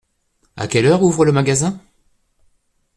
[0.55, 1.79] À quelle heure ouvre le magasin?